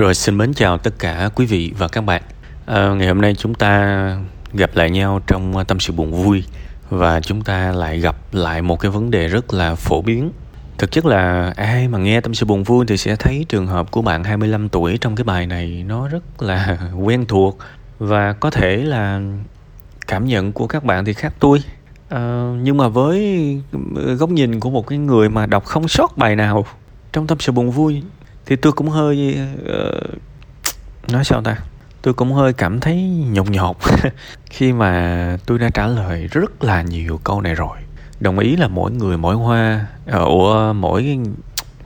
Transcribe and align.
Rồi 0.00 0.14
xin 0.14 0.38
mến 0.38 0.54
chào 0.54 0.78
tất 0.78 0.98
cả 0.98 1.30
quý 1.34 1.46
vị 1.46 1.72
và 1.78 1.88
các 1.88 2.00
bạn. 2.00 2.22
À, 2.66 2.88
ngày 2.88 3.08
hôm 3.08 3.20
nay 3.20 3.34
chúng 3.34 3.54
ta 3.54 4.16
gặp 4.52 4.70
lại 4.74 4.90
nhau 4.90 5.20
trong 5.26 5.56
à, 5.56 5.64
tâm 5.64 5.80
sự 5.80 5.92
buồn 5.92 6.12
vui 6.12 6.44
và 6.88 7.20
chúng 7.20 7.42
ta 7.42 7.72
lại 7.72 7.98
gặp 7.98 8.16
lại 8.32 8.62
một 8.62 8.80
cái 8.80 8.90
vấn 8.90 9.10
đề 9.10 9.28
rất 9.28 9.54
là 9.54 9.74
phổ 9.74 10.02
biến. 10.02 10.30
Thực 10.78 10.90
chất 10.90 11.06
là 11.06 11.52
ai 11.56 11.88
mà 11.88 11.98
nghe 11.98 12.20
tâm 12.20 12.34
sự 12.34 12.46
buồn 12.46 12.62
vui 12.62 12.86
thì 12.88 12.96
sẽ 12.96 13.16
thấy 13.16 13.46
trường 13.48 13.66
hợp 13.66 13.90
của 13.90 14.02
bạn 14.02 14.24
25 14.24 14.68
tuổi 14.68 14.98
trong 15.00 15.16
cái 15.16 15.24
bài 15.24 15.46
này 15.46 15.84
nó 15.86 16.08
rất 16.08 16.42
là 16.42 16.78
quen 17.04 17.24
thuộc 17.26 17.58
và 17.98 18.32
có 18.32 18.50
thể 18.50 18.76
là 18.76 19.20
cảm 20.06 20.26
nhận 20.26 20.52
của 20.52 20.66
các 20.66 20.84
bạn 20.84 21.04
thì 21.04 21.12
khác 21.12 21.34
tôi. 21.38 21.58
À, 22.08 22.50
nhưng 22.62 22.76
mà 22.76 22.88
với 22.88 23.60
góc 24.18 24.30
nhìn 24.30 24.60
của 24.60 24.70
một 24.70 24.86
cái 24.86 24.98
người 24.98 25.28
mà 25.28 25.46
đọc 25.46 25.64
không 25.64 25.88
sót 25.88 26.18
bài 26.18 26.36
nào 26.36 26.66
trong 27.12 27.26
tâm 27.26 27.38
sự 27.40 27.52
buồn 27.52 27.70
vui 27.70 28.02
thì 28.46 28.56
tôi 28.56 28.72
cũng 28.72 28.88
hơi 28.88 29.38
uh, 29.62 31.12
nói 31.12 31.24
sao 31.24 31.42
ta? 31.42 31.56
Tôi 32.02 32.14
cũng 32.14 32.32
hơi 32.32 32.52
cảm 32.52 32.80
thấy 32.80 33.02
nhột 33.32 33.50
nhột. 33.50 33.76
Khi 34.50 34.72
mà 34.72 35.36
tôi 35.46 35.58
đã 35.58 35.70
trả 35.74 35.86
lời 35.86 36.28
rất 36.30 36.64
là 36.64 36.82
nhiều 36.82 37.20
câu 37.24 37.40
này 37.40 37.54
rồi 37.54 37.78
đồng 38.20 38.38
ý 38.38 38.56
là 38.56 38.68
mỗi 38.68 38.90
người 38.90 39.16
mỗi 39.16 39.34
hoa 39.34 39.86
ờ, 40.06 40.24
ở 40.24 40.72
mỗi 40.72 41.02
cái, 41.02 41.18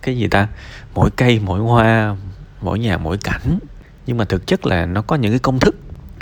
cái 0.03 0.17
gì 0.17 0.29
ta? 0.29 0.49
Mỗi 0.95 1.11
cây 1.11 1.41
mỗi 1.45 1.61
hoa 1.61 2.17
mỗi 2.61 2.79
nhà 2.79 2.99
mỗi 2.99 3.19
cảnh. 3.19 3.59
Nhưng 4.07 4.17
mà 4.17 4.25
thực 4.25 4.47
chất 4.47 4.67
là 4.67 4.87
nó 4.87 5.03
có 5.03 5.17
những 5.17 5.33
cái 5.33 5.39
công 5.39 5.61
thức 5.61 5.75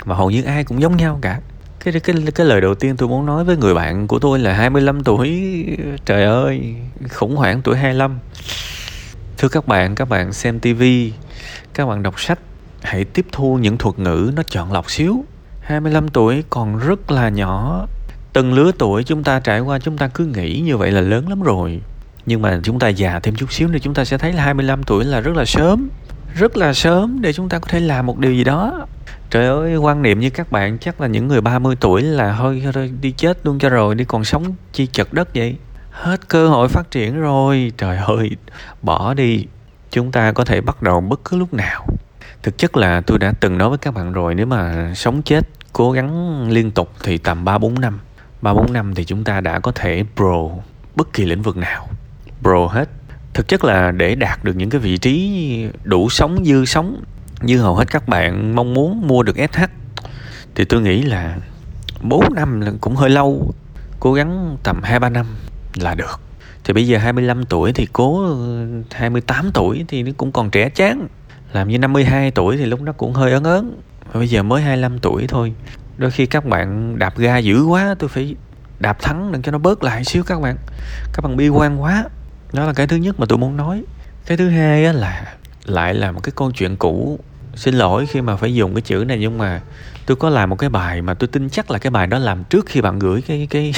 mà 0.05 0.15
hầu 0.15 0.31
như 0.31 0.43
ai 0.43 0.63
cũng 0.63 0.81
giống 0.81 0.97
nhau 0.97 1.19
cả. 1.21 1.41
Cái 1.79 1.99
cái 1.99 2.15
cái 2.35 2.47
lời 2.47 2.61
đầu 2.61 2.75
tiên 2.75 2.97
tôi 2.97 3.09
muốn 3.09 3.25
nói 3.25 3.43
với 3.43 3.57
người 3.57 3.73
bạn 3.73 4.07
của 4.07 4.19
tôi 4.19 4.39
là 4.39 4.53
25 4.53 5.03
tuổi 5.03 5.65
trời 6.05 6.23
ơi 6.23 6.75
khủng 7.09 7.35
hoảng 7.35 7.61
tuổi 7.61 7.77
25 7.77 8.19
Thưa 9.43 9.49
các 9.49 9.67
bạn, 9.67 9.95
các 9.95 10.09
bạn 10.09 10.33
xem 10.33 10.59
TV, 10.59 10.83
các 11.73 11.85
bạn 11.85 12.03
đọc 12.03 12.19
sách, 12.19 12.39
hãy 12.81 13.03
tiếp 13.03 13.25
thu 13.31 13.57
những 13.57 13.77
thuật 13.77 13.99
ngữ 13.99 14.31
nó 14.35 14.43
chọn 14.43 14.71
lọc 14.71 14.91
xíu. 14.91 15.25
25 15.61 16.07
tuổi 16.07 16.43
còn 16.49 16.77
rất 16.77 17.11
là 17.11 17.29
nhỏ. 17.29 17.85
Từng 18.33 18.53
lứa 18.53 18.71
tuổi 18.79 19.03
chúng 19.03 19.23
ta 19.23 19.39
trải 19.39 19.59
qua 19.59 19.79
chúng 19.79 19.97
ta 19.97 20.07
cứ 20.07 20.25
nghĩ 20.25 20.59
như 20.59 20.77
vậy 20.77 20.91
là 20.91 21.01
lớn 21.01 21.29
lắm 21.29 21.41
rồi. 21.41 21.81
Nhưng 22.25 22.41
mà 22.41 22.59
chúng 22.63 22.79
ta 22.79 22.87
già 22.87 23.19
thêm 23.19 23.35
chút 23.35 23.51
xíu 23.53 23.67
nữa 23.67 23.79
chúng 23.81 23.93
ta 23.93 24.05
sẽ 24.05 24.17
thấy 24.17 24.33
là 24.33 24.43
25 24.43 24.83
tuổi 24.83 25.05
là 25.05 25.19
rất 25.19 25.35
là 25.35 25.45
sớm. 25.45 25.89
Rất 26.35 26.57
là 26.57 26.73
sớm 26.73 27.21
để 27.21 27.33
chúng 27.33 27.49
ta 27.49 27.59
có 27.59 27.67
thể 27.69 27.79
làm 27.79 28.05
một 28.05 28.19
điều 28.19 28.33
gì 28.33 28.43
đó. 28.43 28.87
Trời 29.29 29.47
ơi, 29.47 29.77
quan 29.77 30.01
niệm 30.01 30.19
như 30.19 30.29
các 30.29 30.51
bạn 30.51 30.77
chắc 30.77 31.01
là 31.01 31.07
những 31.07 31.27
người 31.27 31.41
30 31.41 31.75
tuổi 31.79 32.01
là 32.01 32.35
thôi, 32.37 32.63
hơi 32.75 32.91
đi 33.01 33.11
chết 33.11 33.45
luôn 33.45 33.59
cho 33.59 33.69
rồi, 33.69 33.95
đi 33.95 34.05
còn 34.05 34.23
sống 34.23 34.43
chi 34.73 34.87
chật 34.87 35.13
đất 35.13 35.35
vậy 35.35 35.55
hết 35.93 36.27
cơ 36.27 36.47
hội 36.49 36.67
phát 36.67 36.91
triển 36.91 37.19
rồi. 37.19 37.71
Trời 37.77 37.97
ơi, 37.97 38.29
bỏ 38.81 39.13
đi. 39.13 39.45
Chúng 39.91 40.11
ta 40.11 40.31
có 40.31 40.45
thể 40.45 40.61
bắt 40.61 40.81
đầu 40.81 41.01
bất 41.01 41.19
cứ 41.25 41.37
lúc 41.37 41.53
nào. 41.53 41.85
Thực 42.43 42.57
chất 42.57 42.77
là 42.77 43.01
tôi 43.01 43.19
đã 43.19 43.33
từng 43.39 43.57
nói 43.57 43.69
với 43.69 43.77
các 43.77 43.93
bạn 43.93 44.11
rồi, 44.11 44.35
nếu 44.35 44.45
mà 44.45 44.91
sống 44.95 45.21
chết 45.21 45.47
cố 45.73 45.91
gắng 45.91 46.47
liên 46.51 46.71
tục 46.71 46.89
thì 47.03 47.17
tầm 47.17 47.45
ba 47.45 47.57
bốn 47.57 47.81
năm. 47.81 47.99
Ba 48.41 48.53
bốn 48.53 48.73
năm 48.73 48.95
thì 48.95 49.05
chúng 49.05 49.23
ta 49.23 49.41
đã 49.41 49.59
có 49.59 49.71
thể 49.71 50.03
pro 50.15 50.49
bất 50.95 51.13
kỳ 51.13 51.25
lĩnh 51.25 51.41
vực 51.41 51.57
nào. 51.57 51.87
Pro 52.41 52.67
hết. 52.67 52.89
Thực 53.33 53.47
chất 53.47 53.63
là 53.63 53.91
để 53.91 54.15
đạt 54.15 54.43
được 54.43 54.55
những 54.55 54.69
cái 54.69 54.81
vị 54.81 54.97
trí 54.97 55.67
đủ 55.83 56.09
sống, 56.09 56.45
dư 56.45 56.65
sống, 56.65 57.03
như 57.41 57.61
hầu 57.61 57.75
hết 57.75 57.91
các 57.91 58.07
bạn 58.07 58.55
mong 58.55 58.73
muốn 58.73 59.07
mua 59.07 59.23
được 59.23 59.35
SH 59.53 59.61
thì 60.55 60.65
tôi 60.65 60.81
nghĩ 60.81 61.01
là 61.01 61.37
4 62.01 62.33
năm 62.33 62.61
là 62.61 62.71
cũng 62.81 62.95
hơi 62.95 63.09
lâu. 63.09 63.53
Cố 63.99 64.13
gắng 64.13 64.57
tầm 64.63 64.83
2 64.83 64.99
3 64.99 65.09
năm 65.09 65.25
là 65.75 65.95
được. 65.95 66.19
Thì 66.63 66.73
bây 66.73 66.87
giờ 66.87 66.97
25 66.97 67.45
tuổi 67.45 67.73
thì 67.73 67.87
cố 67.93 68.25
ờ, 68.25 68.65
28 68.91 69.51
tuổi 69.53 69.85
thì 69.87 70.03
nó 70.03 70.11
cũng 70.17 70.31
còn 70.31 70.49
trẻ 70.49 70.69
chán. 70.69 71.07
Làm 71.53 71.67
như 71.67 71.77
52 71.77 72.31
tuổi 72.31 72.57
thì 72.57 72.65
lúc 72.65 72.81
đó 72.81 72.93
cũng 72.97 73.13
hơi 73.13 73.31
ớn 73.31 73.43
ớn. 73.43 73.81
Bây 74.13 74.27
giờ 74.27 74.43
mới 74.43 74.61
25 74.61 74.99
tuổi 74.99 75.27
thôi. 75.27 75.53
Đôi 75.97 76.11
khi 76.11 76.25
các 76.25 76.45
bạn 76.45 76.99
đạp 76.99 77.17
ga 77.17 77.37
dữ 77.37 77.63
quá, 77.63 77.95
tôi 77.99 78.09
phải 78.09 78.35
đạp 78.79 79.01
thắng 79.01 79.31
để 79.31 79.39
cho 79.43 79.51
nó 79.51 79.57
bớt 79.57 79.83
lại 79.83 80.03
xíu 80.03 80.23
các 80.23 80.41
bạn. 80.41 80.57
Các 81.13 81.21
bạn 81.23 81.37
bi 81.37 81.49
quan 81.49 81.81
quá. 81.81 82.03
Đó 82.53 82.65
là 82.65 82.73
cái 82.73 82.87
thứ 82.87 82.95
nhất 82.95 83.19
mà 83.19 83.25
tôi 83.29 83.37
muốn 83.37 83.57
nói. 83.57 83.83
Cái 84.25 84.37
thứ 84.37 84.49
hai 84.49 84.85
á 84.85 84.91
là 84.91 85.33
lại 85.65 85.93
là 85.93 86.11
một 86.11 86.19
cái 86.23 86.33
câu 86.35 86.51
chuyện 86.51 86.75
cũ. 86.75 87.19
Xin 87.55 87.73
lỗi 87.73 88.05
khi 88.05 88.21
mà 88.21 88.35
phải 88.35 88.55
dùng 88.55 88.73
cái 88.75 88.81
chữ 88.81 89.05
này 89.07 89.17
nhưng 89.19 89.37
mà 89.37 89.61
tôi 90.05 90.17
có 90.17 90.29
làm 90.29 90.49
một 90.49 90.55
cái 90.55 90.69
bài 90.69 91.01
mà 91.01 91.13
tôi 91.13 91.27
tin 91.27 91.49
chắc 91.49 91.71
là 91.71 91.79
cái 91.79 91.91
bài 91.91 92.07
đó 92.07 92.19
làm 92.19 92.43
trước 92.43 92.65
khi 92.65 92.81
bạn 92.81 92.99
gửi 92.99 93.21
cái 93.21 93.47
cái 93.49 93.73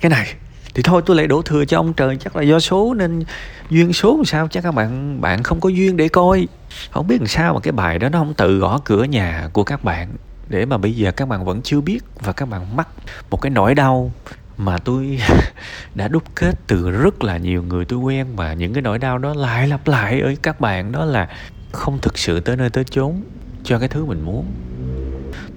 cái 0.00 0.10
này 0.10 0.34
thì 0.74 0.82
thôi, 0.82 1.02
tôi 1.06 1.16
lại 1.16 1.26
đổ 1.26 1.42
thừa 1.42 1.64
cho 1.64 1.78
ông 1.78 1.92
trời, 1.92 2.16
chắc 2.20 2.36
là 2.36 2.42
do 2.42 2.58
số 2.60 2.94
nên 2.94 3.22
duyên 3.70 3.92
số 3.92 4.16
làm 4.16 4.24
sao? 4.24 4.48
Chắc 4.48 4.62
các 4.64 4.74
bạn 4.74 5.20
bạn 5.20 5.42
không 5.42 5.60
có 5.60 5.68
duyên 5.68 5.96
để 5.96 6.08
coi. 6.08 6.48
Không 6.90 7.06
biết 7.06 7.16
làm 7.20 7.26
sao 7.26 7.54
mà 7.54 7.60
cái 7.60 7.72
bài 7.72 7.98
đó 7.98 8.08
nó 8.08 8.18
không 8.18 8.34
tự 8.34 8.58
gõ 8.58 8.80
cửa 8.84 9.04
nhà 9.04 9.48
của 9.52 9.64
các 9.64 9.84
bạn, 9.84 10.08
để 10.48 10.66
mà 10.66 10.78
bây 10.78 10.96
giờ 10.96 11.12
các 11.12 11.28
bạn 11.28 11.44
vẫn 11.44 11.62
chưa 11.62 11.80
biết 11.80 12.00
và 12.20 12.32
các 12.32 12.48
bạn 12.48 12.76
mắc 12.76 12.88
một 13.30 13.40
cái 13.42 13.50
nỗi 13.50 13.74
đau 13.74 14.12
mà 14.56 14.78
tôi 14.78 15.20
đã 15.94 16.08
đúc 16.08 16.22
kết 16.34 16.54
từ 16.66 16.90
rất 16.90 17.24
là 17.24 17.36
nhiều 17.36 17.62
người 17.62 17.84
tôi 17.84 17.98
quen. 17.98 18.26
Và 18.36 18.54
những 18.54 18.72
cái 18.72 18.82
nỗi 18.82 18.98
đau 18.98 19.18
đó 19.18 19.34
lại 19.34 19.68
lặp 19.68 19.88
lại 19.88 20.20
ở 20.20 20.34
các 20.42 20.60
bạn, 20.60 20.92
đó 20.92 21.04
là 21.04 21.28
không 21.72 21.98
thực 22.02 22.18
sự 22.18 22.40
tới 22.40 22.56
nơi 22.56 22.70
tới 22.70 22.84
chốn 22.84 23.22
cho 23.64 23.78
cái 23.78 23.88
thứ 23.88 24.04
mình 24.04 24.24
muốn. 24.24 24.46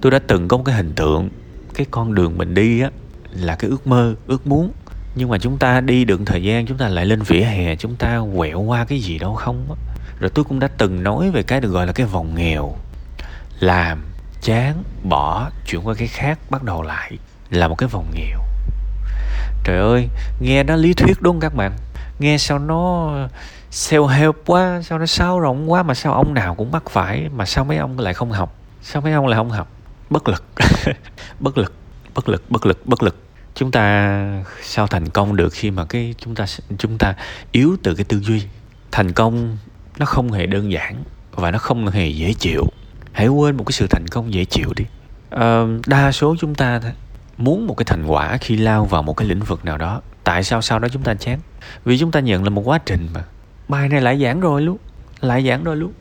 Tôi 0.00 0.10
đã 0.10 0.18
từng 0.18 0.48
có 0.48 0.56
một 0.56 0.62
cái 0.66 0.74
hình 0.74 0.92
tượng, 0.92 1.28
cái 1.74 1.86
con 1.90 2.14
đường 2.14 2.38
mình 2.38 2.54
đi 2.54 2.80
á, 2.80 2.90
là 3.32 3.56
cái 3.56 3.70
ước 3.70 3.86
mơ, 3.86 4.14
ước 4.26 4.46
muốn 4.46 4.72
nhưng 5.14 5.28
mà 5.28 5.38
chúng 5.38 5.58
ta 5.58 5.80
đi 5.80 6.04
được 6.04 6.20
thời 6.26 6.42
gian, 6.42 6.66
chúng 6.66 6.78
ta 6.78 6.88
lại 6.88 7.06
lên 7.06 7.22
vỉa 7.22 7.40
hè, 7.40 7.76
chúng 7.76 7.96
ta 7.96 8.20
quẹo 8.36 8.60
qua 8.60 8.84
cái 8.84 8.98
gì 8.98 9.18
đâu 9.18 9.34
không 9.34 9.66
á. 9.68 9.76
Rồi 10.20 10.30
tôi 10.34 10.44
cũng 10.44 10.58
đã 10.58 10.68
từng 10.78 11.02
nói 11.02 11.30
về 11.30 11.42
cái 11.42 11.60
được 11.60 11.68
gọi 11.68 11.86
là 11.86 11.92
cái 11.92 12.06
vòng 12.06 12.34
nghèo. 12.34 12.76
Làm, 13.60 14.02
chán, 14.42 14.82
bỏ, 15.02 15.50
chuyển 15.66 15.86
qua 15.86 15.94
cái 15.94 16.08
khác, 16.08 16.38
bắt 16.50 16.62
đầu 16.62 16.82
lại 16.82 17.18
là 17.50 17.68
một 17.68 17.74
cái 17.74 17.88
vòng 17.88 18.06
nghèo. 18.14 18.38
Trời 19.64 19.78
ơi, 19.78 20.08
nghe 20.40 20.62
nó 20.62 20.76
lý 20.76 20.94
thuyết 20.94 21.22
đúng 21.22 21.34
không 21.34 21.40
các 21.40 21.54
bạn? 21.54 21.72
Nghe 22.18 22.38
sao 22.38 22.58
nó 22.58 23.12
self 23.70 24.06
help 24.06 24.36
quá, 24.46 24.82
sao 24.84 24.98
nó 24.98 25.06
sáo 25.06 25.40
rộng 25.40 25.72
quá 25.72 25.82
mà 25.82 25.94
sao 25.94 26.12
ông 26.12 26.34
nào 26.34 26.54
cũng 26.54 26.70
mắc 26.72 26.82
phải, 26.90 27.28
mà 27.34 27.44
sao 27.44 27.64
mấy 27.64 27.76
ông 27.76 27.98
lại 27.98 28.14
không 28.14 28.30
học? 28.30 28.54
Sao 28.82 29.02
mấy 29.02 29.12
ông 29.12 29.26
lại 29.26 29.36
không 29.36 29.50
học? 29.50 29.68
Bất 30.10 30.28
lực. 30.28 30.44
Bất 31.40 31.58
lực 31.58 31.72
bất 32.14 32.28
lực 32.28 32.50
bất 32.50 32.66
lực 32.66 32.86
bất 32.86 33.02
lực 33.02 33.23
chúng 33.54 33.70
ta 33.70 34.44
sao 34.62 34.86
thành 34.86 35.08
công 35.08 35.36
được 35.36 35.52
khi 35.52 35.70
mà 35.70 35.84
cái 35.84 36.14
chúng 36.18 36.34
ta 36.34 36.46
chúng 36.78 36.98
ta 36.98 37.14
yếu 37.52 37.76
từ 37.82 37.94
cái 37.94 38.04
tư 38.04 38.20
duy? 38.20 38.42
Thành 38.92 39.12
công 39.12 39.56
nó 39.98 40.06
không 40.06 40.32
hề 40.32 40.46
đơn 40.46 40.72
giản 40.72 41.04
và 41.32 41.50
nó 41.50 41.58
không 41.58 41.88
hề 41.88 42.08
dễ 42.08 42.32
chịu. 42.32 42.64
Hãy 43.12 43.28
quên 43.28 43.56
một 43.56 43.64
cái 43.64 43.72
sự 43.72 43.86
thành 43.86 44.08
công 44.08 44.34
dễ 44.34 44.44
chịu 44.44 44.72
đi. 44.76 44.84
À, 45.30 45.62
đa 45.86 46.12
số 46.12 46.36
chúng 46.40 46.54
ta 46.54 46.80
muốn 47.36 47.66
một 47.66 47.74
cái 47.74 47.84
thành 47.84 48.06
quả 48.06 48.36
khi 48.36 48.56
lao 48.56 48.84
vào 48.84 49.02
một 49.02 49.16
cái 49.16 49.28
lĩnh 49.28 49.40
vực 49.40 49.64
nào 49.64 49.78
đó 49.78 50.00
tại 50.24 50.44
sao 50.44 50.62
sau 50.62 50.78
đó 50.78 50.88
chúng 50.88 51.02
ta 51.02 51.14
chán? 51.14 51.40
Vì 51.84 51.98
chúng 51.98 52.10
ta 52.10 52.20
nhận 52.20 52.44
là 52.44 52.50
một 52.50 52.62
quá 52.64 52.78
trình 52.86 53.08
mà. 53.14 53.24
Bài 53.68 53.88
này 53.88 54.00
lại 54.00 54.20
giảng 54.22 54.40
rồi 54.40 54.62
luôn 54.62 54.78
lại 55.20 55.46
giảng 55.48 55.64
rồi 55.64 55.76
luôn. 55.76 55.92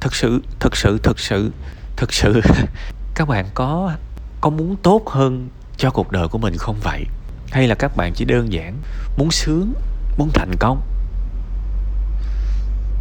Thực 0.00 0.14
sự 0.14 0.42
thực 0.60 0.76
sự 0.76 0.98
thực 1.02 1.18
sự 1.18 1.52
thực 1.96 2.12
sự. 2.12 2.40
Các 3.14 3.28
bạn 3.28 3.46
có 3.54 3.92
có 4.40 4.50
muốn 4.50 4.76
tốt 4.76 5.08
hơn 5.08 5.48
cho 5.76 5.90
cuộc 5.90 6.12
đời 6.12 6.28
của 6.28 6.38
mình 6.38 6.56
không 6.58 6.76
vậy? 6.82 7.04
Hay 7.50 7.68
là 7.68 7.74
các 7.74 7.96
bạn 7.96 8.12
chỉ 8.14 8.24
đơn 8.24 8.52
giản 8.52 8.76
muốn 9.16 9.30
sướng, 9.30 9.72
muốn 10.18 10.30
thành 10.34 10.50
công? 10.58 10.80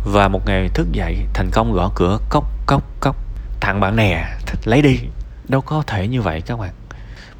Và 0.06 0.28
một 0.28 0.46
ngày 0.46 0.70
thức 0.74 0.88
dậy, 0.92 1.18
thành 1.34 1.50
công 1.54 1.74
gõ 1.74 1.92
cửa, 1.96 2.20
cốc 2.30 2.46
cốc 2.66 2.84
cốc. 3.00 3.16
Thằng 3.62 3.80
bạn 3.80 3.96
nè 3.96 4.26
lấy 4.66 4.82
đi. 4.82 5.00
Đâu 5.48 5.62
có 5.62 5.84
thể 5.88 6.08
như 6.08 6.22
vậy 6.22 6.42
các 6.42 6.60
bạn. 6.60 6.74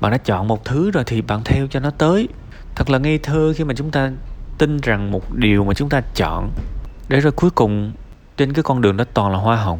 Bạn 0.02 0.12
đã 0.12 0.18
chọn 0.18 0.48
một 0.48 0.66
thứ 0.66 0.92
rồi 0.92 1.04
thì 1.08 1.22
bạn 1.22 1.42
theo 1.44 1.68
cho 1.68 1.80
nó 1.80 1.90
tới. 1.90 2.28
Thật 2.76 2.90
là 2.90 2.98
ngây 2.98 3.18
thơ 3.18 3.54
khi 3.58 3.64
mà 3.64 3.74
chúng 3.78 3.92
ta 3.92 4.12
tin 4.58 4.78
rằng 4.78 5.12
một 5.12 5.34
điều 5.34 5.64
mà 5.64 5.74
chúng 5.74 5.90
ta 5.90 6.02
chọn. 6.16 6.52
Để 7.08 7.20
rồi 7.20 7.32
cuối 7.32 7.50
cùng, 7.50 7.92
trên 8.38 8.54
cái 8.54 8.64
con 8.64 8.82
đường 8.82 8.98
đó 8.98 9.06
toàn 9.14 9.32
là 9.32 9.38
hoa 9.38 9.56
hồng. 9.56 9.80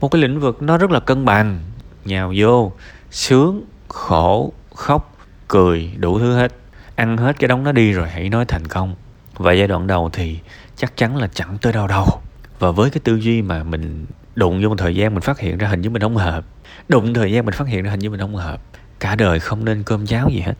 Một 0.00 0.08
cái 0.08 0.22
lĩnh 0.22 0.40
vực 0.40 0.62
nó 0.62 0.78
rất 0.78 0.90
là 0.90 1.00
cân 1.00 1.24
bằng. 1.24 1.60
Nhào 2.04 2.32
vô, 2.36 2.72
sướng, 3.10 3.64
khổ 3.88 4.52
khóc, 4.74 5.16
cười, 5.48 5.90
đủ 5.98 6.18
thứ 6.18 6.36
hết. 6.36 6.52
Ăn 6.94 7.16
hết 7.16 7.38
cái 7.38 7.48
đống 7.48 7.64
nó 7.64 7.72
đi 7.72 7.92
rồi 7.92 8.08
hãy 8.08 8.28
nói 8.28 8.44
thành 8.44 8.66
công. 8.66 8.94
Và 9.36 9.52
giai 9.52 9.66
đoạn 9.66 9.86
đầu 9.86 10.10
thì 10.12 10.38
chắc 10.76 10.96
chắn 10.96 11.16
là 11.16 11.28
chẳng 11.34 11.58
tới 11.58 11.72
đâu 11.72 11.86
đâu. 11.86 12.06
Và 12.58 12.70
với 12.70 12.90
cái 12.90 13.00
tư 13.04 13.16
duy 13.16 13.42
mà 13.42 13.62
mình 13.62 14.06
đụng 14.34 14.62
vô 14.62 14.68
một 14.68 14.74
thời 14.78 14.96
gian 14.96 15.14
mình 15.14 15.22
phát 15.22 15.38
hiện 15.38 15.58
ra 15.58 15.68
hình 15.68 15.80
như 15.80 15.90
mình 15.90 16.02
không 16.02 16.16
hợp. 16.16 16.44
Đụng 16.88 17.14
thời 17.14 17.32
gian 17.32 17.44
mình 17.44 17.54
phát 17.54 17.68
hiện 17.68 17.82
ra 17.82 17.90
hình 17.90 18.00
như 18.00 18.10
mình 18.10 18.20
không 18.20 18.36
hợp. 18.36 18.60
Cả 19.00 19.16
đời 19.16 19.40
không 19.40 19.64
nên 19.64 19.82
cơm 19.82 20.06
cháo 20.06 20.28
gì 20.30 20.40
hết. 20.40 20.54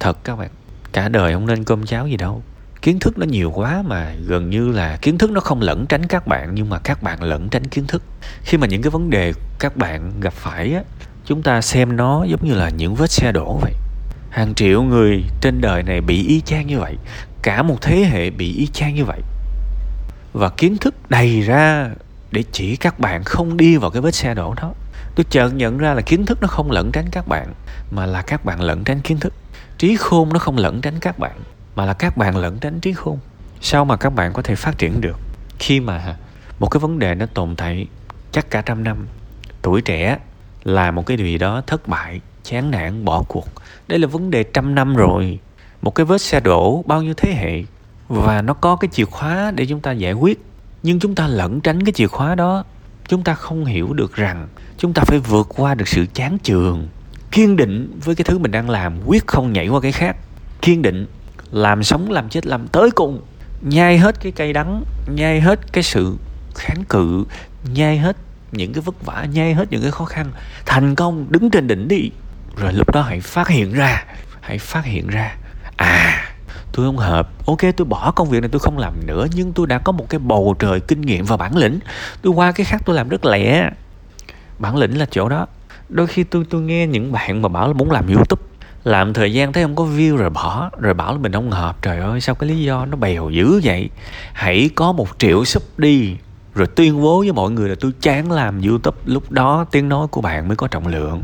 Thật 0.00 0.24
các 0.24 0.36
bạn, 0.36 0.50
cả 0.92 1.08
đời 1.08 1.32
không 1.34 1.46
nên 1.46 1.64
cơm 1.64 1.86
cháo 1.86 2.06
gì 2.06 2.16
đâu. 2.16 2.42
Kiến 2.82 2.98
thức 2.98 3.18
nó 3.18 3.26
nhiều 3.26 3.52
quá 3.54 3.82
mà 3.86 4.14
gần 4.26 4.50
như 4.50 4.68
là 4.68 4.98
kiến 5.02 5.18
thức 5.18 5.30
nó 5.30 5.40
không 5.40 5.60
lẫn 5.60 5.86
tránh 5.86 6.06
các 6.06 6.26
bạn, 6.26 6.54
nhưng 6.54 6.68
mà 6.68 6.78
các 6.78 7.02
bạn 7.02 7.22
lẫn 7.22 7.48
tránh 7.48 7.64
kiến 7.64 7.86
thức. 7.86 8.02
Khi 8.42 8.58
mà 8.58 8.66
những 8.66 8.82
cái 8.82 8.90
vấn 8.90 9.10
đề 9.10 9.32
các 9.58 9.76
bạn 9.76 10.20
gặp 10.20 10.32
phải 10.32 10.74
á 10.74 10.82
chúng 11.30 11.42
ta 11.42 11.60
xem 11.60 11.96
nó 11.96 12.24
giống 12.24 12.44
như 12.44 12.54
là 12.54 12.70
những 12.70 12.94
vết 12.94 13.10
xe 13.10 13.32
đổ 13.32 13.58
vậy. 13.62 13.72
Hàng 14.30 14.54
triệu 14.54 14.82
người 14.82 15.24
trên 15.40 15.60
đời 15.60 15.82
này 15.82 16.00
bị 16.00 16.26
y 16.26 16.40
chang 16.40 16.66
như 16.66 16.78
vậy. 16.78 16.96
Cả 17.42 17.62
một 17.62 17.76
thế 17.80 17.96
hệ 17.96 18.30
bị 18.30 18.56
y 18.56 18.66
chang 18.66 18.94
như 18.94 19.04
vậy. 19.04 19.20
Và 20.32 20.48
kiến 20.48 20.76
thức 20.76 20.94
đầy 21.10 21.40
ra 21.40 21.88
để 22.32 22.44
chỉ 22.52 22.76
các 22.76 22.98
bạn 22.98 23.24
không 23.24 23.56
đi 23.56 23.76
vào 23.76 23.90
cái 23.90 24.02
vết 24.02 24.14
xe 24.14 24.34
đổ 24.34 24.54
đó. 24.54 24.72
Tôi 25.14 25.24
chợt 25.30 25.50
nhận 25.54 25.78
ra 25.78 25.94
là 25.94 26.02
kiến 26.02 26.26
thức 26.26 26.38
nó 26.40 26.48
không 26.48 26.70
lẩn 26.70 26.90
tránh 26.92 27.06
các 27.12 27.28
bạn, 27.28 27.54
mà 27.90 28.06
là 28.06 28.22
các 28.22 28.44
bạn 28.44 28.60
lẩn 28.60 28.84
tránh 28.84 29.00
kiến 29.00 29.18
thức. 29.18 29.34
Trí 29.78 29.96
khôn 29.96 30.32
nó 30.32 30.38
không 30.38 30.56
lẩn 30.56 30.80
tránh 30.80 30.98
các 31.00 31.18
bạn, 31.18 31.40
mà 31.74 31.84
là 31.84 31.92
các 31.92 32.16
bạn 32.16 32.36
lẩn 32.36 32.58
tránh 32.58 32.80
trí 32.80 32.92
khôn. 32.92 33.18
Sao 33.60 33.84
mà 33.84 33.96
các 33.96 34.10
bạn 34.10 34.32
có 34.32 34.42
thể 34.42 34.54
phát 34.54 34.78
triển 34.78 35.00
được? 35.00 35.18
Khi 35.58 35.80
mà 35.80 36.16
một 36.58 36.68
cái 36.68 36.80
vấn 36.80 36.98
đề 36.98 37.14
nó 37.14 37.26
tồn 37.26 37.56
tại 37.56 37.86
chắc 38.32 38.50
cả 38.50 38.62
trăm 38.62 38.84
năm, 38.84 39.06
tuổi 39.62 39.82
trẻ 39.82 40.18
là 40.64 40.90
một 40.90 41.06
cái 41.06 41.16
điều 41.16 41.26
gì 41.26 41.38
đó 41.38 41.62
thất 41.66 41.88
bại, 41.88 42.20
chán 42.44 42.70
nản, 42.70 43.04
bỏ 43.04 43.24
cuộc. 43.28 43.48
Đây 43.88 43.98
là 43.98 44.06
vấn 44.06 44.30
đề 44.30 44.42
trăm 44.42 44.74
năm 44.74 44.96
rồi. 44.96 45.38
Một 45.82 45.94
cái 45.94 46.06
vết 46.06 46.20
xe 46.20 46.40
đổ 46.40 46.84
bao 46.86 47.02
nhiêu 47.02 47.14
thế 47.16 47.32
hệ? 47.32 47.62
Và 48.08 48.42
nó 48.42 48.54
có 48.54 48.76
cái 48.76 48.88
chìa 48.92 49.04
khóa 49.04 49.52
để 49.54 49.66
chúng 49.66 49.80
ta 49.80 49.92
giải 49.92 50.12
quyết. 50.12 50.40
Nhưng 50.82 51.00
chúng 51.00 51.14
ta 51.14 51.26
lẩn 51.26 51.60
tránh 51.60 51.84
cái 51.84 51.92
chìa 51.92 52.06
khóa 52.06 52.34
đó. 52.34 52.64
Chúng 53.08 53.22
ta 53.22 53.34
không 53.34 53.64
hiểu 53.64 53.92
được 53.92 54.14
rằng 54.14 54.48
chúng 54.78 54.92
ta 54.92 55.02
phải 55.06 55.18
vượt 55.18 55.48
qua 55.48 55.74
được 55.74 55.88
sự 55.88 56.06
chán 56.14 56.38
chường, 56.42 56.88
kiên 57.30 57.56
định 57.56 57.98
với 58.04 58.14
cái 58.14 58.24
thứ 58.24 58.38
mình 58.38 58.50
đang 58.50 58.70
làm, 58.70 58.98
quyết 59.06 59.26
không 59.26 59.52
nhảy 59.52 59.68
qua 59.68 59.80
cái 59.80 59.92
khác. 59.92 60.16
Kiên 60.62 60.82
định, 60.82 61.06
làm 61.50 61.82
sống, 61.82 62.10
làm 62.10 62.28
chết, 62.28 62.46
làm 62.46 62.68
tới 62.68 62.90
cùng. 62.90 63.20
Nhai 63.62 63.98
hết 63.98 64.20
cái 64.20 64.32
cây 64.32 64.52
đắng, 64.52 64.84
nhai 65.14 65.40
hết 65.40 65.72
cái 65.72 65.82
sự 65.82 66.16
kháng 66.54 66.84
cự, 66.88 67.24
nhai 67.74 67.98
hết 67.98 68.16
những 68.52 68.72
cái 68.72 68.82
vất 68.82 69.06
vả, 69.06 69.26
nhai 69.32 69.54
hết 69.54 69.70
những 69.70 69.82
cái 69.82 69.90
khó 69.90 70.04
khăn, 70.04 70.26
thành 70.66 70.94
công, 70.94 71.26
đứng 71.30 71.50
trên 71.50 71.66
đỉnh 71.66 71.88
đi. 71.88 72.10
Rồi 72.56 72.72
lúc 72.72 72.94
đó 72.94 73.02
hãy 73.02 73.20
phát 73.20 73.48
hiện 73.48 73.72
ra, 73.72 74.04
hãy 74.40 74.58
phát 74.58 74.84
hiện 74.84 75.06
ra 75.06 75.36
à 75.76 76.26
tôi 76.72 76.86
không 76.86 76.96
hợp. 76.96 77.28
Ok, 77.46 77.58
tôi 77.76 77.84
bỏ 77.84 78.10
công 78.10 78.28
việc 78.28 78.40
này 78.40 78.48
tôi 78.52 78.60
không 78.60 78.78
làm 78.78 78.92
nữa, 79.06 79.26
nhưng 79.34 79.52
tôi 79.52 79.66
đã 79.66 79.78
có 79.78 79.92
một 79.92 80.06
cái 80.08 80.18
bầu 80.18 80.56
trời 80.58 80.80
kinh 80.80 81.00
nghiệm 81.00 81.24
và 81.24 81.36
bản 81.36 81.56
lĩnh. 81.56 81.78
Tôi 82.22 82.32
qua 82.32 82.52
cái 82.52 82.64
khác 82.64 82.82
tôi 82.84 82.96
làm 82.96 83.08
rất 83.08 83.24
lẹ. 83.24 83.70
Bản 84.58 84.76
lĩnh 84.76 84.98
là 84.98 85.06
chỗ 85.10 85.28
đó. 85.28 85.46
Đôi 85.88 86.06
khi 86.06 86.24
tôi 86.24 86.44
tôi 86.50 86.60
nghe 86.60 86.86
những 86.86 87.12
bạn 87.12 87.42
mà 87.42 87.48
bảo 87.48 87.66
là 87.66 87.72
muốn 87.72 87.90
làm 87.90 88.06
youtube, 88.06 88.42
làm 88.84 89.12
thời 89.12 89.32
gian 89.32 89.52
thấy 89.52 89.62
không 89.62 89.76
có 89.76 89.84
view 89.84 90.16
rồi 90.16 90.30
bỏ, 90.30 90.70
rồi 90.78 90.94
bảo 90.94 91.12
là 91.12 91.18
mình 91.18 91.32
không 91.32 91.50
hợp. 91.50 91.82
Trời 91.82 91.98
ơi, 91.98 92.20
sao 92.20 92.34
cái 92.34 92.50
lý 92.50 92.62
do 92.62 92.86
nó 92.86 92.96
bèo 92.96 93.30
dữ 93.30 93.60
vậy? 93.64 93.90
Hãy 94.32 94.70
có 94.74 94.92
một 94.92 95.08
triệu 95.18 95.44
sub 95.44 95.62
đi 95.78 96.16
rồi 96.54 96.66
tuyên 96.66 97.02
bố 97.02 97.18
với 97.18 97.32
mọi 97.32 97.50
người 97.50 97.68
là 97.68 97.74
tôi 97.80 97.92
chán 98.00 98.32
làm 98.32 98.62
youtube. 98.62 98.98
Lúc 99.04 99.30
đó 99.32 99.64
tiếng 99.70 99.88
nói 99.88 100.06
của 100.06 100.20
bạn 100.20 100.48
mới 100.48 100.56
có 100.56 100.68
trọng 100.68 100.86
lượng. 100.86 101.22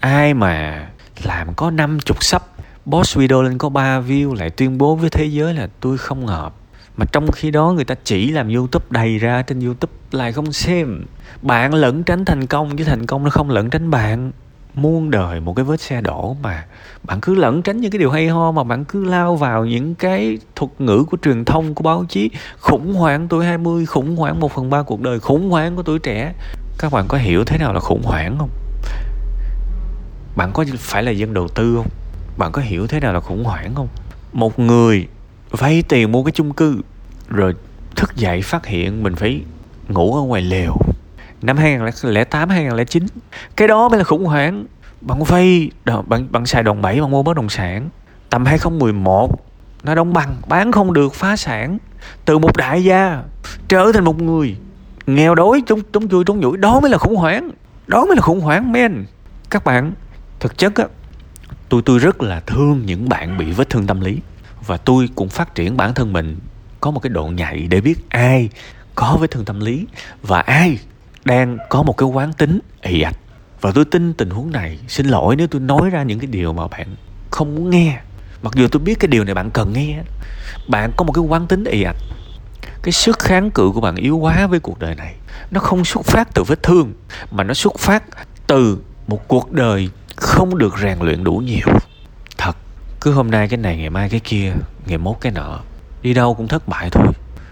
Ai 0.00 0.34
mà 0.34 0.86
làm 1.24 1.54
có 1.54 1.70
năm 1.70 2.00
chục 2.00 2.24
sub 2.24 2.42
boss 2.84 3.16
video 3.16 3.42
lên 3.42 3.58
có 3.58 3.68
3 3.68 4.00
view 4.00 4.34
lại 4.34 4.50
tuyên 4.50 4.78
bố 4.78 4.94
với 4.94 5.10
thế 5.10 5.24
giới 5.24 5.54
là 5.54 5.68
tôi 5.80 5.98
không 5.98 6.26
hợp. 6.26 6.54
Mà 6.96 7.04
trong 7.12 7.32
khi 7.32 7.50
đó 7.50 7.72
người 7.72 7.84
ta 7.84 7.94
chỉ 8.04 8.30
làm 8.30 8.54
youtube 8.54 8.84
đầy 8.90 9.18
ra 9.18 9.42
trên 9.42 9.60
youtube 9.60 9.92
lại 10.10 10.32
không 10.32 10.52
xem. 10.52 11.04
Bạn 11.42 11.74
lẫn 11.74 12.02
tránh 12.02 12.24
thành 12.24 12.46
công, 12.46 12.76
chứ 12.76 12.84
thành 12.84 13.06
công 13.06 13.24
nó 13.24 13.30
không 13.30 13.50
lẫn 13.50 13.70
tránh 13.70 13.90
bạn 13.90 14.32
muôn 14.76 15.10
đời 15.10 15.40
một 15.40 15.56
cái 15.56 15.64
vết 15.64 15.80
xe 15.80 16.00
đổ 16.00 16.36
mà 16.42 16.64
bạn 17.02 17.20
cứ 17.20 17.34
lẩn 17.34 17.62
tránh 17.62 17.80
những 17.80 17.90
cái 17.90 17.98
điều 17.98 18.10
hay 18.10 18.28
ho 18.28 18.52
mà 18.52 18.64
bạn 18.64 18.84
cứ 18.84 19.04
lao 19.04 19.36
vào 19.36 19.64
những 19.64 19.94
cái 19.94 20.38
thuật 20.56 20.70
ngữ 20.78 21.04
của 21.10 21.16
truyền 21.22 21.44
thông, 21.44 21.74
của 21.74 21.82
báo 21.82 22.04
chí. 22.08 22.30
Khủng 22.58 22.94
hoảng 22.94 23.28
tuổi 23.28 23.44
20 23.44 23.86
khủng 23.86 24.16
hoảng 24.16 24.40
một 24.40 24.52
phần 24.52 24.70
ba 24.70 24.82
cuộc 24.82 25.00
đời, 25.00 25.20
khủng 25.20 25.50
hoảng 25.50 25.76
của 25.76 25.82
tuổi 25.82 25.98
trẻ. 25.98 26.32
Các 26.78 26.92
bạn 26.92 27.04
có 27.08 27.18
hiểu 27.18 27.44
thế 27.44 27.58
nào 27.58 27.72
là 27.72 27.80
khủng 27.80 28.02
hoảng 28.02 28.36
không? 28.38 28.50
Bạn 30.36 30.50
có 30.52 30.64
phải 30.78 31.02
là 31.02 31.10
dân 31.10 31.34
đầu 31.34 31.48
tư 31.48 31.74
không? 31.76 31.88
Bạn 32.38 32.52
có 32.52 32.62
hiểu 32.62 32.86
thế 32.86 33.00
nào 33.00 33.12
là 33.12 33.20
khủng 33.20 33.44
hoảng 33.44 33.74
không? 33.74 33.88
Một 34.32 34.58
người 34.58 35.06
vay 35.50 35.82
tiền 35.88 36.12
mua 36.12 36.22
cái 36.22 36.32
chung 36.32 36.52
cư 36.52 36.80
rồi 37.28 37.54
thức 37.96 38.16
dậy 38.16 38.42
phát 38.42 38.66
hiện 38.66 39.02
mình 39.02 39.14
phải 39.14 39.40
ngủ 39.88 40.14
ở 40.14 40.22
ngoài 40.22 40.42
lều 40.42 40.76
năm 41.46 41.56
2008 41.56 42.48
2009 42.48 43.06
cái 43.56 43.68
đó 43.68 43.88
mới 43.88 43.98
là 43.98 44.04
khủng 44.04 44.24
hoảng. 44.24 44.66
Bạn 45.00 45.24
vay 45.24 45.70
bạn 46.06 46.32
bạn 46.32 46.46
xài 46.46 46.62
đòn 46.62 46.82
bẩy, 46.82 47.00
bạn 47.00 47.10
mua 47.10 47.22
bất 47.22 47.36
động 47.36 47.48
sản. 47.48 47.88
Tầm 48.30 48.44
2011 48.44 49.46
nó 49.82 49.94
đóng 49.94 50.12
bằng, 50.12 50.36
bán 50.48 50.72
không 50.72 50.92
được, 50.92 51.14
phá 51.14 51.36
sản. 51.36 51.78
Từ 52.24 52.38
một 52.38 52.56
đại 52.56 52.84
gia 52.84 53.22
trở 53.68 53.92
thành 53.94 54.04
một 54.04 54.22
người 54.22 54.56
nghèo 55.06 55.34
đói, 55.34 55.62
trúng 55.66 55.80
trúng 55.92 56.08
chui, 56.08 56.24
trúng 56.24 56.40
nhủi. 56.40 56.56
Đó 56.56 56.80
mới 56.80 56.90
là 56.90 56.98
khủng 56.98 57.16
hoảng. 57.16 57.50
Đó 57.86 58.04
mới 58.06 58.16
là 58.16 58.22
khủng 58.22 58.40
hoảng, 58.40 58.72
men. 58.72 59.04
Các 59.50 59.64
bạn, 59.64 59.92
thực 60.40 60.58
chất 60.58 60.74
á 60.74 60.84
tôi 61.68 61.82
tôi 61.84 61.98
rất 61.98 62.22
là 62.22 62.40
thương 62.40 62.82
những 62.86 63.08
bạn 63.08 63.38
bị 63.38 63.52
vết 63.52 63.70
thương 63.70 63.86
tâm 63.86 64.00
lý. 64.00 64.18
Và 64.66 64.76
tôi 64.76 65.08
cũng 65.14 65.28
phát 65.28 65.54
triển 65.54 65.76
bản 65.76 65.94
thân 65.94 66.12
mình 66.12 66.38
có 66.80 66.90
một 66.90 67.00
cái 67.00 67.10
độ 67.10 67.26
nhạy 67.26 67.66
để 67.70 67.80
biết 67.80 67.98
ai 68.08 68.48
có 68.94 69.16
vết 69.20 69.30
thương 69.30 69.44
tâm 69.44 69.60
lý 69.60 69.86
và 70.22 70.40
ai 70.40 70.78
đang 71.26 71.58
có 71.68 71.82
một 71.82 71.96
cái 71.96 72.08
quán 72.08 72.32
tính 72.32 72.58
ì 72.82 73.02
ạch 73.02 73.16
và 73.60 73.72
tôi 73.74 73.84
tin 73.84 74.14
tình 74.14 74.30
huống 74.30 74.52
này, 74.52 74.78
xin 74.88 75.06
lỗi 75.06 75.36
nếu 75.36 75.46
tôi 75.46 75.60
nói 75.60 75.90
ra 75.90 76.02
những 76.02 76.18
cái 76.18 76.26
điều 76.26 76.52
mà 76.52 76.68
bạn 76.68 76.96
không 77.30 77.54
muốn 77.54 77.70
nghe. 77.70 78.00
Mặc 78.42 78.52
dù 78.56 78.68
tôi 78.68 78.80
biết 78.80 79.00
cái 79.00 79.08
điều 79.08 79.24
này 79.24 79.34
bạn 79.34 79.50
cần 79.50 79.72
nghe. 79.72 79.98
Bạn 80.68 80.92
có 80.96 81.04
một 81.04 81.12
cái 81.12 81.24
quán 81.24 81.46
tính 81.46 81.64
ì 81.64 81.82
ạch 81.82 81.96
cái 82.82 82.92
sức 82.92 83.18
kháng 83.18 83.50
cự 83.50 83.70
của 83.74 83.80
bạn 83.80 83.96
yếu 83.96 84.16
quá 84.16 84.46
với 84.46 84.60
cuộc 84.60 84.78
đời 84.78 84.94
này. 84.94 85.14
Nó 85.50 85.60
không 85.60 85.84
xuất 85.84 86.04
phát 86.04 86.28
từ 86.34 86.42
vết 86.42 86.62
thương, 86.62 86.92
mà 87.30 87.44
nó 87.44 87.54
xuất 87.54 87.78
phát 87.78 88.02
từ 88.46 88.78
một 89.06 89.28
cuộc 89.28 89.52
đời 89.52 89.90
không 90.16 90.58
được 90.58 90.78
rèn 90.78 90.98
luyện 91.00 91.24
đủ 91.24 91.32
nhiều. 91.32 91.66
Thật, 92.38 92.56
cứ 93.00 93.12
hôm 93.12 93.30
nay 93.30 93.48
cái 93.48 93.56
này, 93.56 93.76
ngày 93.76 93.90
mai 93.90 94.08
cái 94.08 94.20
kia, 94.20 94.52
ngày 94.86 94.98
mốt 94.98 95.16
cái 95.20 95.32
nọ, 95.32 95.60
đi 96.02 96.14
đâu 96.14 96.34
cũng 96.34 96.48
thất 96.48 96.68
bại 96.68 96.90
thôi. 96.90 97.06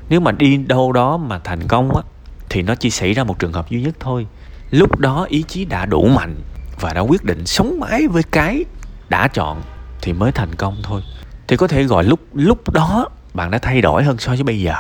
Nếu 0.08 0.20
mà 0.20 0.32
đi 0.32 0.56
đâu 0.56 0.92
đó 0.92 1.16
mà 1.16 1.38
thành 1.38 1.68
công 1.68 1.96
á 1.96 2.02
thì 2.48 2.62
nó 2.62 2.74
chỉ 2.74 2.90
xảy 2.90 3.12
ra 3.12 3.24
một 3.24 3.38
trường 3.38 3.52
hợp 3.52 3.70
duy 3.70 3.82
nhất 3.82 3.94
thôi. 4.00 4.26
Lúc 4.70 4.98
đó 4.98 5.26
ý 5.28 5.44
chí 5.48 5.64
đã 5.64 5.86
đủ 5.86 6.08
mạnh 6.08 6.34
và 6.80 6.92
đã 6.92 7.00
quyết 7.00 7.24
định 7.24 7.46
sống 7.46 7.80
mãi 7.80 8.08
với 8.08 8.22
cái 8.22 8.64
đã 9.08 9.28
chọn 9.28 9.62
thì 10.02 10.12
mới 10.12 10.32
thành 10.32 10.54
công 10.54 10.76
thôi. 10.82 11.02
Thì 11.48 11.56
có 11.56 11.68
thể 11.68 11.84
gọi 11.84 12.04
lúc 12.04 12.20
lúc 12.32 12.72
đó 12.72 13.08
bạn 13.34 13.50
đã 13.50 13.58
thay 13.58 13.80
đổi 13.80 14.04
hơn 14.04 14.18
so 14.18 14.32
với 14.32 14.42
bây 14.42 14.60
giờ. 14.60 14.74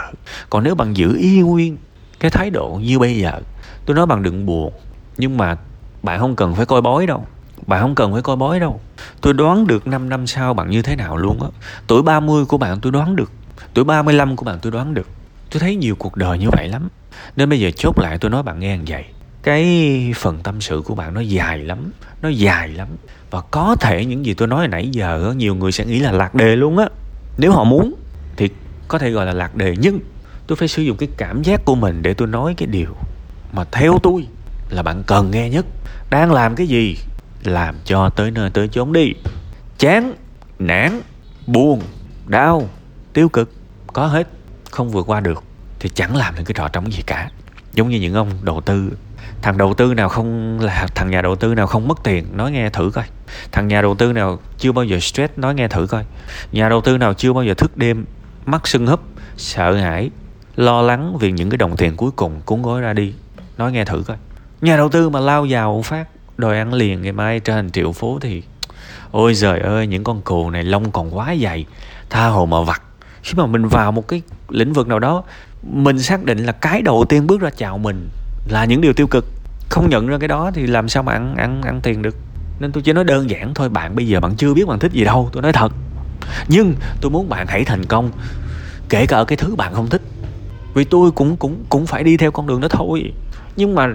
Còn 0.50 0.64
nếu 0.64 0.74
bạn 0.74 0.96
giữ 0.96 1.16
y 1.16 1.40
nguyên 1.40 1.76
cái 2.20 2.30
thái 2.30 2.50
độ 2.50 2.80
như 2.82 2.98
bây 2.98 3.18
giờ, 3.18 3.40
tôi 3.86 3.96
nói 3.96 4.06
bạn 4.06 4.22
đừng 4.22 4.46
buồn, 4.46 4.72
nhưng 5.16 5.36
mà 5.36 5.56
bạn 6.02 6.20
không 6.20 6.36
cần 6.36 6.54
phải 6.54 6.66
coi 6.66 6.80
bói 6.80 7.06
đâu. 7.06 7.26
Bạn 7.66 7.80
không 7.80 7.94
cần 7.94 8.12
phải 8.12 8.22
coi 8.22 8.36
bói 8.36 8.60
đâu. 8.60 8.80
Tôi 9.20 9.32
đoán 9.32 9.66
được 9.66 9.86
5 9.86 10.08
năm 10.08 10.26
sau 10.26 10.54
bạn 10.54 10.70
như 10.70 10.82
thế 10.82 10.96
nào 10.96 11.16
luôn 11.16 11.42
á. 11.42 11.48
Tuổi 11.86 12.02
30 12.02 12.44
của 12.44 12.58
bạn 12.58 12.80
tôi 12.80 12.92
đoán 12.92 13.16
được, 13.16 13.30
tuổi 13.74 13.84
35 13.84 14.36
của 14.36 14.44
bạn 14.44 14.58
tôi 14.62 14.72
đoán 14.72 14.94
được 14.94 15.06
tôi 15.54 15.60
thấy 15.60 15.76
nhiều 15.76 15.96
cuộc 15.98 16.16
đời 16.16 16.38
như 16.38 16.50
vậy 16.50 16.68
lắm. 16.68 16.88
Nên 17.36 17.48
bây 17.48 17.60
giờ 17.60 17.70
chốt 17.76 17.98
lại 17.98 18.18
tôi 18.18 18.30
nói 18.30 18.42
bạn 18.42 18.60
nghe 18.60 18.78
như 18.78 18.84
vậy. 18.86 19.04
Cái 19.42 20.12
phần 20.16 20.38
tâm 20.42 20.60
sự 20.60 20.82
của 20.84 20.94
bạn 20.94 21.14
nó 21.14 21.20
dài 21.20 21.58
lắm, 21.58 21.92
nó 22.22 22.28
dài 22.28 22.68
lắm. 22.68 22.88
Và 23.30 23.40
có 23.40 23.76
thể 23.80 24.04
những 24.04 24.26
gì 24.26 24.34
tôi 24.34 24.48
nói 24.48 24.68
nãy 24.68 24.88
giờ, 24.92 25.34
nhiều 25.36 25.54
người 25.54 25.72
sẽ 25.72 25.84
nghĩ 25.84 25.98
là 25.98 26.12
lạc 26.12 26.34
đề 26.34 26.56
luôn 26.56 26.78
á. 26.78 26.86
Nếu 27.38 27.52
họ 27.52 27.64
muốn, 27.64 27.94
thì 28.36 28.48
có 28.88 28.98
thể 28.98 29.10
gọi 29.10 29.26
là 29.26 29.32
lạc 29.32 29.54
đề. 29.54 29.74
Nhưng 29.78 30.00
tôi 30.46 30.56
phải 30.56 30.68
sử 30.68 30.82
dụng 30.82 30.96
cái 30.96 31.08
cảm 31.16 31.42
giác 31.42 31.64
của 31.64 31.74
mình 31.74 32.02
để 32.02 32.14
tôi 32.14 32.28
nói 32.28 32.54
cái 32.56 32.66
điều 32.66 32.96
mà 33.52 33.64
theo 33.64 33.98
tôi 34.02 34.26
là 34.70 34.82
bạn 34.82 35.02
cần 35.06 35.30
nghe 35.30 35.50
nhất. 35.50 35.66
Đang 36.10 36.32
làm 36.32 36.54
cái 36.54 36.66
gì, 36.66 36.96
làm 37.44 37.74
cho 37.84 38.08
tới 38.08 38.30
nơi 38.30 38.50
tới 38.50 38.68
chốn 38.68 38.92
đi. 38.92 39.12
Chán, 39.78 40.14
nản, 40.58 41.00
buồn, 41.46 41.80
đau, 42.26 42.68
tiêu 43.12 43.28
cực, 43.28 43.52
có 43.92 44.06
hết 44.06 44.28
không 44.74 44.90
vượt 44.90 45.06
qua 45.06 45.20
được 45.20 45.42
thì 45.80 45.90
chẳng 45.94 46.16
làm 46.16 46.34
được 46.36 46.42
cái 46.46 46.54
trò 46.54 46.68
trống 46.68 46.92
gì 46.92 47.02
cả. 47.06 47.30
Giống 47.72 47.88
như 47.88 48.00
những 48.00 48.14
ông 48.14 48.30
đầu 48.42 48.60
tư, 48.60 48.92
thằng 49.42 49.58
đầu 49.58 49.74
tư 49.74 49.94
nào 49.94 50.08
không 50.08 50.60
là 50.60 50.86
thằng 50.94 51.10
nhà 51.10 51.22
đầu 51.22 51.36
tư 51.36 51.54
nào 51.54 51.66
không 51.66 51.88
mất 51.88 51.98
tiền, 52.04 52.26
nói 52.36 52.52
nghe 52.52 52.70
thử 52.70 52.90
coi. 52.94 53.04
Thằng 53.52 53.68
nhà 53.68 53.82
đầu 53.82 53.94
tư 53.94 54.12
nào 54.12 54.38
chưa 54.58 54.72
bao 54.72 54.84
giờ 54.84 54.98
stress, 55.00 55.32
nói 55.36 55.54
nghe 55.54 55.68
thử 55.68 55.86
coi. 55.86 56.04
Nhà 56.52 56.68
đầu 56.68 56.80
tư 56.80 56.98
nào 56.98 57.14
chưa 57.14 57.32
bao 57.32 57.44
giờ 57.44 57.54
thức 57.54 57.76
đêm, 57.76 58.04
mắt 58.46 58.66
sưng 58.66 58.86
húp, 58.86 59.00
sợ 59.36 59.74
hãi, 59.74 60.10
lo 60.56 60.82
lắng 60.82 61.16
vì 61.20 61.32
những 61.32 61.50
cái 61.50 61.58
đồng 61.58 61.76
tiền 61.76 61.96
cuối 61.96 62.10
cùng 62.10 62.40
cuốn 62.44 62.62
gói 62.62 62.80
ra 62.80 62.92
đi, 62.92 63.14
nói 63.58 63.72
nghe 63.72 63.84
thử 63.84 64.02
coi. 64.06 64.16
Nhà 64.60 64.76
đầu 64.76 64.88
tư 64.88 65.10
mà 65.10 65.20
lao 65.20 65.46
vào 65.50 65.82
phát, 65.82 66.08
đòi 66.36 66.58
ăn 66.58 66.74
liền 66.74 67.02
ngày 67.02 67.12
mai 67.12 67.40
trên 67.40 67.70
triệu 67.70 67.92
phố 67.92 68.18
thì, 68.20 68.42
ôi 69.10 69.34
giời 69.34 69.60
ơi, 69.60 69.86
những 69.86 70.04
con 70.04 70.22
cừu 70.22 70.50
này 70.50 70.64
lông 70.64 70.90
còn 70.90 71.16
quá 71.16 71.34
dày, 71.42 71.66
tha 72.10 72.26
hồ 72.26 72.46
mà 72.46 72.60
vặt 72.60 72.82
khi 73.24 73.34
mà 73.36 73.46
mình 73.46 73.68
vào 73.68 73.92
một 73.92 74.08
cái 74.08 74.22
lĩnh 74.48 74.72
vực 74.72 74.88
nào 74.88 74.98
đó, 74.98 75.22
mình 75.62 75.98
xác 75.98 76.24
định 76.24 76.38
là 76.38 76.52
cái 76.52 76.82
đầu 76.82 77.04
tiên 77.08 77.26
bước 77.26 77.40
ra 77.40 77.50
chào 77.56 77.78
mình 77.78 78.08
là 78.48 78.64
những 78.64 78.80
điều 78.80 78.92
tiêu 78.92 79.06
cực. 79.06 79.26
Không 79.68 79.90
nhận 79.90 80.06
ra 80.06 80.18
cái 80.18 80.28
đó 80.28 80.50
thì 80.54 80.66
làm 80.66 80.88
sao 80.88 81.02
mà 81.02 81.12
ăn 81.12 81.36
ăn 81.36 81.62
ăn 81.62 81.80
tiền 81.82 82.02
được? 82.02 82.16
Nên 82.60 82.72
tôi 82.72 82.82
chỉ 82.82 82.92
nói 82.92 83.04
đơn 83.04 83.30
giản 83.30 83.54
thôi, 83.54 83.68
bạn 83.68 83.96
bây 83.96 84.06
giờ 84.06 84.20
bạn 84.20 84.34
chưa 84.36 84.54
biết 84.54 84.68
bạn 84.68 84.78
thích 84.78 84.92
gì 84.92 85.04
đâu, 85.04 85.28
tôi 85.32 85.42
nói 85.42 85.52
thật. 85.52 85.72
Nhưng 86.48 86.74
tôi 87.00 87.10
muốn 87.10 87.28
bạn 87.28 87.46
hãy 87.46 87.64
thành 87.64 87.84
công, 87.84 88.10
kể 88.88 89.06
cả 89.06 89.16
ở 89.16 89.24
cái 89.24 89.36
thứ 89.36 89.54
bạn 89.54 89.74
không 89.74 89.88
thích. 89.88 90.02
Vì 90.74 90.84
tôi 90.84 91.10
cũng 91.10 91.36
cũng 91.36 91.64
cũng 91.68 91.86
phải 91.86 92.04
đi 92.04 92.16
theo 92.16 92.30
con 92.30 92.46
đường 92.46 92.60
đó 92.60 92.68
thôi. 92.68 93.12
Nhưng 93.56 93.74
mà 93.74 93.88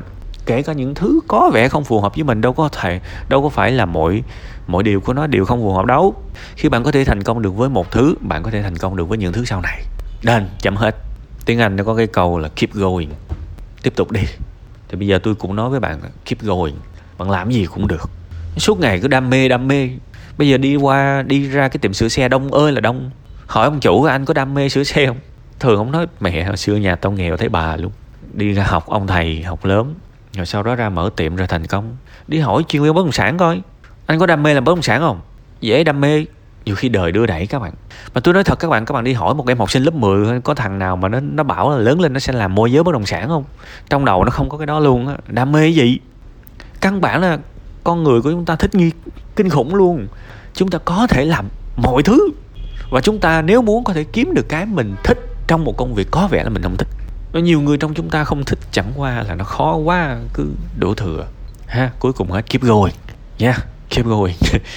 kể 0.49 0.61
cả 0.61 0.73
những 0.73 0.95
thứ 0.95 1.19
có 1.27 1.51
vẻ 1.53 1.67
không 1.67 1.83
phù 1.83 2.01
hợp 2.01 2.15
với 2.15 2.23
mình, 2.23 2.41
đâu 2.41 2.53
có 2.53 2.69
thể, 2.69 2.99
đâu 3.29 3.43
có 3.43 3.49
phải 3.49 3.71
là 3.71 3.85
mỗi 3.85 4.23
mỗi 4.67 4.83
điều 4.83 5.01
của 5.01 5.13
nó 5.13 5.27
đều 5.27 5.45
không 5.45 5.61
phù 5.61 5.73
hợp 5.73 5.85
đâu. 5.85 6.15
Khi 6.55 6.69
bạn 6.69 6.83
có 6.83 6.91
thể 6.91 7.03
thành 7.05 7.23
công 7.23 7.41
được 7.41 7.55
với 7.55 7.69
một 7.69 7.91
thứ, 7.91 8.15
bạn 8.19 8.43
có 8.43 8.51
thể 8.51 8.61
thành 8.61 8.77
công 8.77 8.95
được 8.95 9.09
với 9.09 9.17
những 9.17 9.33
thứ 9.33 9.45
sau 9.45 9.61
này. 9.61 9.81
Nên 10.23 10.49
chậm 10.59 10.75
hết. 10.75 10.95
Tiếng 11.45 11.59
anh 11.59 11.75
nó 11.75 11.83
có 11.83 11.95
cái 11.95 12.07
câu 12.07 12.39
là 12.39 12.49
keep 12.55 12.73
going 12.73 13.09
tiếp 13.83 13.93
tục 13.95 14.11
đi. 14.11 14.21
Thì 14.89 14.97
bây 14.97 15.07
giờ 15.07 15.19
tôi 15.23 15.35
cũng 15.35 15.55
nói 15.55 15.69
với 15.69 15.79
bạn 15.79 15.99
keep 16.25 16.41
going 16.41 16.73
bạn 17.17 17.31
làm 17.31 17.51
gì 17.51 17.65
cũng 17.65 17.87
được. 17.87 18.09
Suốt 18.57 18.79
ngày 18.79 18.99
cứ 18.99 19.07
đam 19.07 19.29
mê 19.29 19.49
đam 19.49 19.67
mê. 19.67 19.89
Bây 20.37 20.49
giờ 20.49 20.57
đi 20.57 20.75
qua, 20.75 21.23
đi 21.27 21.49
ra 21.49 21.67
cái 21.67 21.77
tiệm 21.77 21.93
sửa 21.93 22.07
xe, 22.07 22.27
đông 22.27 22.53
ơi 22.53 22.71
là 22.71 22.81
đông. 22.81 23.11
Hỏi 23.47 23.65
ông 23.65 23.79
chủ 23.79 24.03
anh 24.03 24.25
có 24.25 24.33
đam 24.33 24.53
mê 24.53 24.69
sửa 24.69 24.83
xe 24.83 25.05
không? 25.05 25.17
Thường 25.59 25.77
ông 25.77 25.91
nói, 25.91 26.07
mẹ, 26.19 26.43
hồi 26.43 26.57
xưa 26.57 26.75
nhà 26.75 26.95
tao 26.95 27.11
nghèo 27.11 27.37
thấy 27.37 27.49
bà 27.49 27.75
luôn. 27.75 27.91
Đi 28.33 28.53
ra 28.53 28.63
học, 28.63 28.87
ông 28.87 29.07
thầy 29.07 29.43
học 29.43 29.65
lớn 29.65 29.95
rồi 30.33 30.45
sau 30.45 30.63
đó 30.63 30.75
ra 30.75 30.89
mở 30.89 31.09
tiệm 31.15 31.35
rồi 31.35 31.47
thành 31.47 31.67
công. 31.67 31.97
Đi 32.27 32.39
hỏi 32.39 32.63
chuyên 32.67 32.83
viên 32.83 32.93
bất 32.93 33.01
động 33.01 33.11
sản 33.11 33.37
coi. 33.37 33.61
Anh 34.05 34.19
có 34.19 34.25
đam 34.25 34.43
mê 34.43 34.53
làm 34.53 34.63
bất 34.63 34.71
động 34.71 34.81
sản 34.81 35.01
không? 35.01 35.21
Dễ 35.61 35.83
đam 35.83 36.01
mê. 36.01 36.25
Nhiều 36.65 36.75
khi 36.75 36.89
đời 36.89 37.11
đưa 37.11 37.25
đẩy 37.25 37.47
các 37.47 37.59
bạn. 37.59 37.73
Mà 38.13 38.21
tôi 38.21 38.33
nói 38.33 38.43
thật 38.43 38.59
các 38.59 38.67
bạn 38.67 38.85
các 38.85 38.93
bạn 38.93 39.03
đi 39.03 39.13
hỏi 39.13 39.33
một 39.33 39.47
em 39.47 39.59
học 39.59 39.71
sinh 39.71 39.83
lớp 39.83 39.93
10 39.93 40.41
có 40.41 40.53
thằng 40.53 40.79
nào 40.79 40.95
mà 40.95 41.09
nó 41.09 41.19
nó 41.19 41.43
bảo 41.43 41.69
là 41.69 41.77
lớn 41.77 42.01
lên 42.01 42.13
nó 42.13 42.19
sẽ 42.19 42.33
làm 42.33 42.55
môi 42.55 42.71
giới 42.71 42.83
bất 42.83 42.91
động 42.91 43.05
sản 43.05 43.27
không? 43.27 43.43
Trong 43.89 44.05
đầu 44.05 44.23
nó 44.23 44.31
không 44.31 44.49
có 44.49 44.57
cái 44.57 44.67
đó 44.67 44.79
luôn 44.79 45.07
á. 45.07 45.15
Đam 45.27 45.51
mê 45.51 45.67
gì? 45.67 45.99
Căn 46.81 47.01
bản 47.01 47.21
là 47.21 47.37
con 47.83 48.03
người 48.03 48.21
của 48.21 48.31
chúng 48.31 48.45
ta 48.45 48.55
thích 48.55 48.75
nghi, 48.75 48.91
kinh 49.35 49.49
khủng 49.49 49.75
luôn. 49.75 50.07
Chúng 50.53 50.69
ta 50.69 50.77
có 50.77 51.07
thể 51.07 51.25
làm 51.25 51.45
mọi 51.77 52.03
thứ. 52.03 52.29
Và 52.91 53.01
chúng 53.01 53.19
ta 53.19 53.41
nếu 53.41 53.61
muốn 53.61 53.83
có 53.83 53.93
thể 53.93 54.03
kiếm 54.03 54.33
được 54.33 54.49
cái 54.49 54.65
mình 54.65 54.95
thích 55.03 55.17
trong 55.47 55.63
một 55.65 55.77
công 55.77 55.93
việc 55.93 56.07
có 56.11 56.27
vẻ 56.31 56.43
là 56.43 56.49
mình 56.49 56.63
không 56.63 56.77
thích 56.77 56.87
nó 57.33 57.39
nhiều 57.39 57.61
người 57.61 57.77
trong 57.77 57.93
chúng 57.93 58.09
ta 58.09 58.23
không 58.23 58.43
thích 58.43 58.59
chẳng 58.71 58.91
qua 58.95 59.23
là 59.23 59.35
nó 59.35 59.45
khó 59.45 59.75
quá 59.75 60.17
cứ 60.33 60.47
đổ 60.79 60.93
thừa. 60.93 61.27
Ha 61.67 61.91
cuối 61.99 62.13
cùng 62.13 62.31
hết 62.31 62.49
keep 62.49 62.61
going 62.61 62.93
nha 63.39 63.51
yeah, 63.51 63.67
keep 63.89 64.05
going. 64.05 64.35